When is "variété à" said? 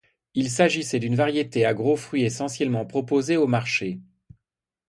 1.13-1.75